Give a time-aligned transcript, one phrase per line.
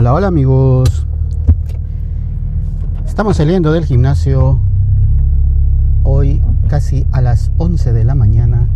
[0.00, 1.06] Hola, hola amigos.
[3.04, 4.58] Estamos saliendo del gimnasio
[6.04, 8.66] hoy casi a las 11 de la mañana,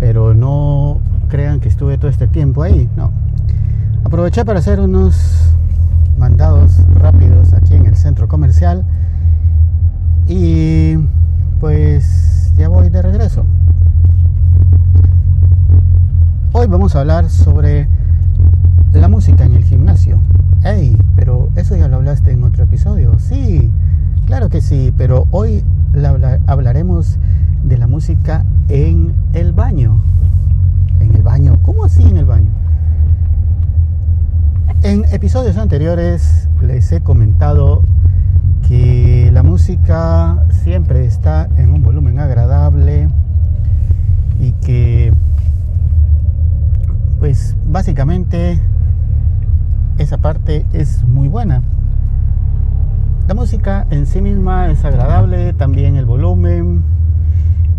[0.00, 0.98] pero no
[1.28, 3.12] crean que estuve todo este tiempo ahí, no.
[4.02, 5.52] Aproveché para hacer unos
[6.16, 8.82] mandados rápidos aquí en el centro comercial
[10.26, 10.94] y
[11.60, 13.44] pues ya voy de regreso.
[16.52, 17.88] Hoy vamos a hablar sobre
[18.94, 20.18] la música en el gimnasio.
[20.64, 23.18] Hey, pero eso ya lo hablaste en otro episodio.
[23.18, 23.68] Sí,
[24.26, 25.64] claro que sí, pero hoy
[26.46, 27.18] hablaremos
[27.64, 30.00] de la música en el baño.
[31.00, 32.50] En el baño, ¿cómo así en el baño?
[34.84, 37.82] En episodios anteriores les he comentado
[38.68, 43.08] que la música siempre está en un volumen agradable
[44.38, 45.12] y que
[47.18, 48.60] pues básicamente
[50.02, 51.62] esa parte es muy buena.
[53.28, 56.82] La música en sí misma es agradable, también el volumen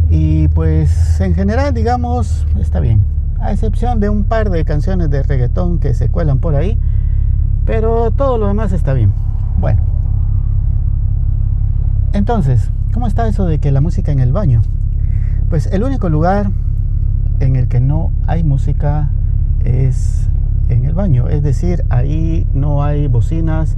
[0.09, 3.03] y pues en general digamos está bien,
[3.39, 6.77] a excepción de un par de canciones de reggaetón que se cuelan por ahí,
[7.66, 9.13] pero todo lo demás está bien.
[9.59, 9.81] Bueno,
[12.13, 14.61] entonces, ¿cómo está eso de que la música en el baño?
[15.49, 16.51] Pues el único lugar
[17.39, 19.09] en el que no hay música
[19.63, 20.29] es
[20.69, 23.78] en el baño, es decir, ahí no hay bocinas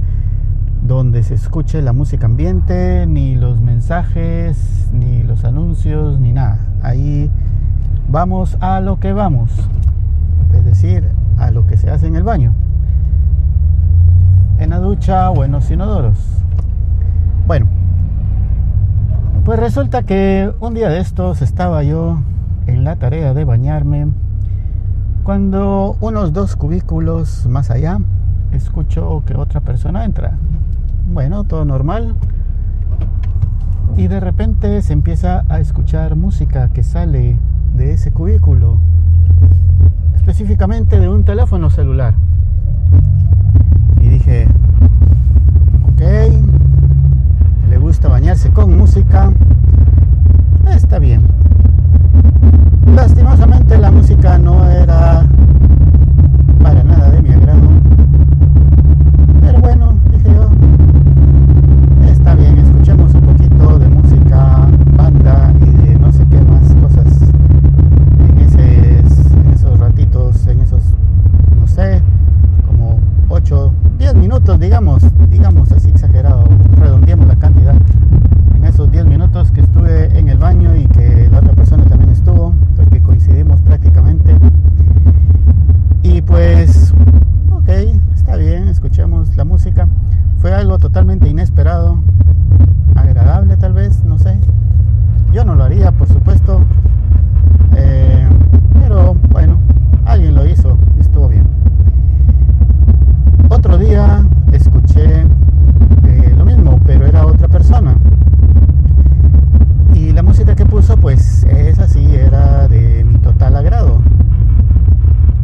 [0.82, 6.58] donde se escuche la música ambiente, ni los mensajes, ni los anuncios, ni nada.
[6.82, 7.30] Ahí
[8.08, 9.50] vamos a lo que vamos,
[10.54, 12.54] es decir, a lo que se hace en el baño,
[14.58, 16.18] en la ducha o en los inodoros.
[17.46, 17.66] Bueno,
[19.44, 22.18] pues resulta que un día de estos estaba yo
[22.66, 24.08] en la tarea de bañarme
[25.26, 27.98] cuando unos dos cubículos más allá,
[28.52, 30.38] escucho que otra persona entra.
[31.12, 32.14] Bueno, todo normal.
[33.96, 37.38] Y de repente se empieza a escuchar música que sale
[37.74, 38.78] de ese cubículo,
[40.14, 42.14] específicamente de un teléfono celular.
[44.00, 44.46] Y dije,
[45.92, 46.02] ok,
[47.68, 49.32] le gusta bañarse con música,
[50.70, 51.22] está bien.
[52.94, 55.26] Lastimosamente la música no era
[56.62, 57.60] para nada de mi agrado.
[59.42, 60.48] Pero bueno, dije yo,
[62.10, 64.66] está bien, escuchemos un poquito de música,
[64.96, 67.06] banda y de no sé qué más cosas
[68.28, 70.82] en, en esos ratitos, en esos,
[71.60, 72.00] no sé,
[72.66, 72.98] como
[73.28, 76.48] 8, 10 minutos, digamos, digamos así exagerado,
[76.80, 77.76] redondeamos la cantidad.
[78.54, 82.10] En esos 10 minutos que estuve en el baño y que la otra persona también
[82.10, 82.54] estuvo,
[83.06, 84.36] coincidimos prácticamente.
[86.02, 86.92] Y pues,
[87.50, 87.68] ok,
[88.14, 89.88] está bien, escuchemos la música.
[90.38, 91.98] Fue algo totalmente inesperado,
[92.94, 94.36] agradable tal vez, no sé.
[95.32, 96.60] Yo no lo haría, por supuesto.
[97.76, 98.28] Eh,
[98.80, 99.58] pero bueno,
[100.04, 101.46] alguien lo hizo estuvo bien.
[103.48, 105.22] Otro día escuché
[106.04, 107.96] eh, lo mismo, pero era otra persona.
[109.94, 114.00] Y la música que puso, pues es así, era de mi total agrado.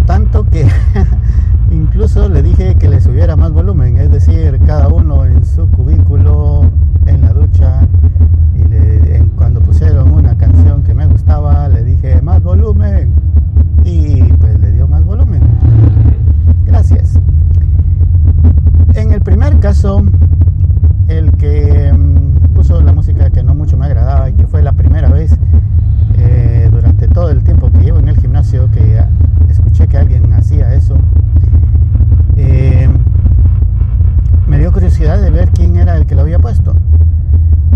[0.06, 0.66] Tanto que
[1.70, 2.42] incluso le
[3.02, 6.70] le subiera más volumen, es decir, cada uno en su cubículo,
[7.06, 7.88] en la ducha.
[8.54, 13.12] Y cuando pusieron una canción que me gustaba, le dije más volumen.
[13.84, 15.40] Y pues le dio más volumen.
[16.64, 17.18] Gracias.
[18.94, 20.04] En el primer caso,
[21.08, 24.72] el que mm, puso la música que no mucho me agradaba y que fue la
[24.72, 25.36] primera vez
[26.18, 29.02] eh, durante todo el tiempo que llevo en el gimnasio que
[29.48, 30.96] escuché que alguien hacía eso.
[32.36, 32.88] Eh,
[34.46, 36.74] me dio curiosidad de ver quién era el que había puesto.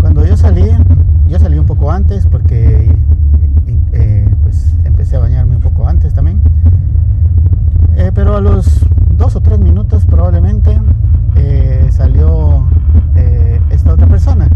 [0.01, 0.69] Cuando yo salí,
[1.27, 2.89] yo salí un poco antes porque
[3.93, 6.41] eh, pues empecé a bañarme un poco antes también.
[8.13, 8.85] pero a los
[9.17, 10.79] dos o tres minutos probablemente
[11.91, 12.67] salió
[13.69, 14.49] esta otra persona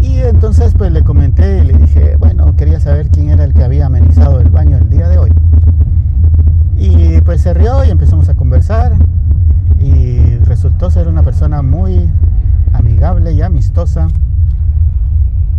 [0.00, 3.62] y entonces pues le comenté y le dije, bueno, quería saber quién era el que
[3.64, 5.32] había amenizado el baño el día de hoy.
[6.76, 8.92] Y pues se rió y empezamos a conversar
[9.80, 10.15] y
[10.90, 12.08] ser una persona muy
[12.72, 14.08] amigable y amistosa.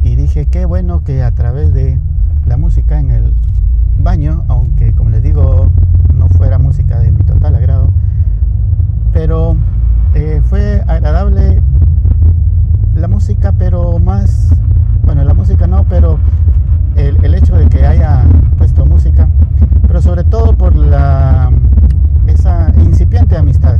[0.02, 2.00] Y dije, qué bueno que a través de
[2.46, 3.34] la música en el
[4.00, 5.70] baño, aunque como les digo,
[6.14, 7.90] no fuera música de mi total agrado,
[9.12, 9.58] pero
[10.14, 11.62] eh, fue agradable
[12.96, 14.56] la música, pero más,
[15.04, 16.20] bueno, la música no, pero
[16.96, 18.24] el, el, hecho de que haya
[18.58, 19.28] puesto música,
[19.88, 21.52] pero sobre todo por la
[22.28, 23.80] esa incipiente amistad.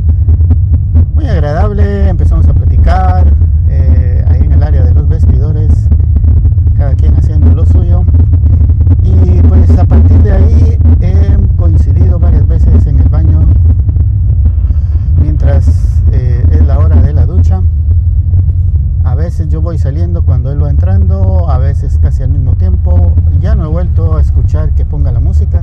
[19.78, 23.12] saliendo, cuando él va entrando, a veces casi al mismo tiempo.
[23.40, 25.62] Ya no he vuelto a escuchar que ponga la música.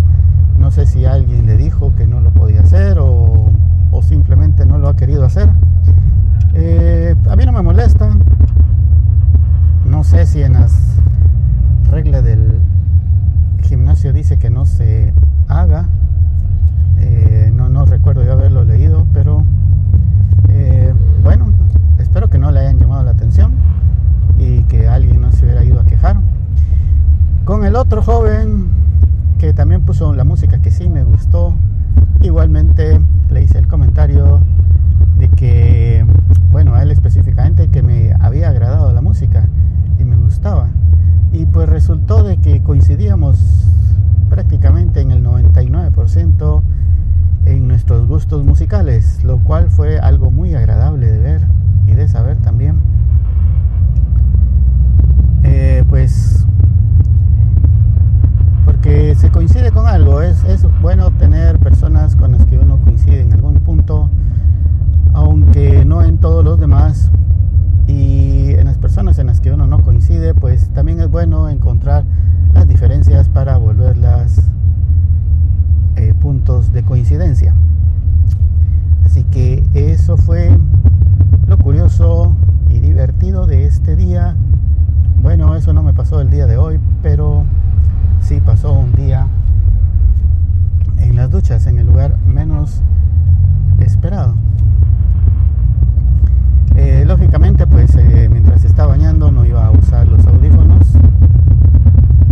[0.57, 3.51] No si alguien le dijo que no lo podía hacer o,
[4.01, 5.49] simplemente no lo ha querido hacer.
[6.53, 8.09] Eh, a mí no me molesta.
[9.89, 10.97] No sé si en las
[11.89, 12.59] reglas del
[13.63, 15.13] gimnasio dice que no se
[15.47, 15.87] haga.
[16.99, 19.43] Eh, no, no recuerdo yo haberlo leído, pero
[20.49, 20.93] eh,
[21.23, 21.51] bueno,
[21.97, 23.53] espero que no le hayan llamado la atención
[24.37, 26.17] y que alguien no se hubiera ido a quejar.
[27.43, 28.69] Con el otro joven
[29.37, 30.59] que también puso la música
[31.15, 31.53] gustó,
[32.21, 32.99] igualmente
[33.31, 34.41] le hice el comentario
[35.17, 36.05] de que,
[36.51, 39.47] bueno, a él específicamente que me había agradado la música
[39.97, 40.67] y me gustaba.
[41.31, 43.65] Y pues resultó de que coincidíamos
[44.29, 46.61] prácticamente en el 99%
[47.45, 51.41] en nuestros gustos musicales, lo cual fue algo muy agradable de ver
[51.87, 52.81] y de saber también.
[55.43, 56.44] Eh, pues
[58.85, 63.21] porque se coincide con algo, es, es bueno tener personas con las que uno coincide
[63.21, 64.11] en algún punto,
[65.13, 67.09] aunque no en todos los demás,
[67.87, 72.03] y en las personas en las que uno no coincide, pues también es bueno encontrar
[72.53, 74.39] las diferencias para volverlas
[75.95, 77.55] eh, puntos de coincidencia.
[79.03, 80.55] Así que eso fue
[81.47, 82.35] lo curioso
[82.69, 84.35] y divertido de este día.
[85.23, 87.45] Bueno, eso no me pasó el día de hoy, pero
[88.25, 89.27] sí pasó un día
[91.45, 92.81] en el lugar menos
[93.79, 94.33] esperado.
[96.75, 100.87] Eh, lógicamente, pues eh, mientras está bañando no iba a usar los audífonos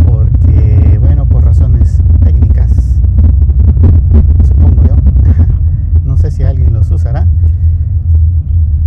[0.04, 2.98] porque, bueno, por razones técnicas,
[4.48, 4.96] supongo yo,
[6.04, 7.28] no sé si alguien los usará,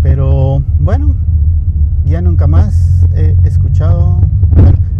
[0.01, 1.15] pero bueno,
[2.03, 4.19] ya nunca más he escuchado,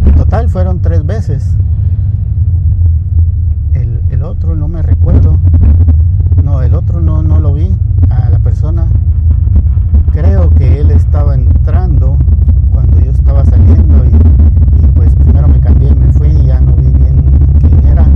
[0.05, 1.57] en total fueron tres veces.
[4.17, 5.37] El, otro no me recuerdo,
[6.43, 7.71] no, el otro no, no lo vi
[8.09, 8.87] a la persona.
[10.11, 12.17] Creo que él estaba entrando
[12.71, 16.75] cuando yo estaba saliendo y, pues primero me cambié y me fui y ya no
[16.77, 17.25] vi bien
[17.59, 18.07] quién era.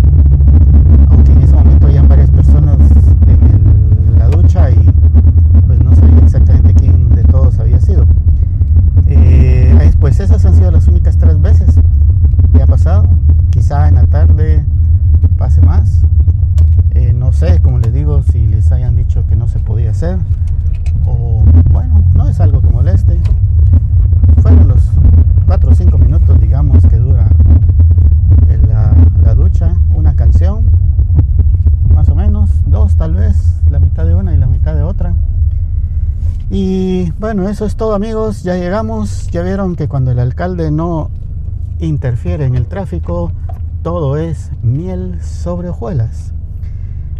[1.11, 2.79] Aunque en ese momento habían varias personas
[3.27, 4.83] en la ducha y
[5.67, 8.07] pues no sabía exactamente quién de todos había sido.
[9.05, 11.79] Eh, pues esas han sido las únicas tres veces
[12.53, 13.07] que ha pasado.
[13.51, 14.65] Quizá en la tarde
[15.41, 16.05] pase más.
[16.91, 19.90] Eh, no sé, como les digo, si les hayan dicho que no se podía
[21.05, 23.19] o bueno, no es algo que moleste.
[24.41, 24.79] Fueron los
[25.45, 27.29] 4 o 5 minutos, digamos, que dura
[28.67, 30.65] la, la ducha, una canción,
[31.93, 35.13] más o menos, dos tal vez, la mitad de una y la mitad de otra.
[36.49, 41.11] Y bueno, eso es todo amigos, ya llegamos, ya vieron que cuando el alcalde no
[41.79, 43.31] interfiere en el tráfico,
[43.83, 46.33] todo es miel sobre hojuelas.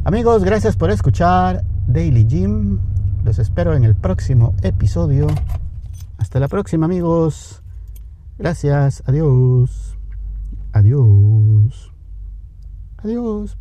[0.03, 2.79] Amigos, gracias por escuchar Daily Gym.
[3.23, 5.27] Los espero en el próximo episodio.
[6.17, 7.61] Hasta la próxima amigos.
[8.37, 9.03] Gracias.
[9.05, 9.97] Adiós.
[10.71, 11.91] Adiós.
[12.97, 13.57] Adiós.